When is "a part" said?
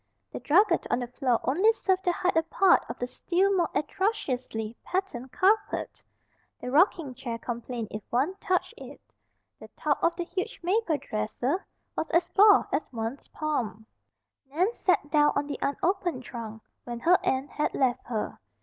2.35-2.83